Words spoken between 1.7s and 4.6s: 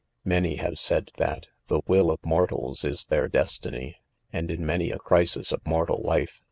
the will of mortals is their destiny f. .and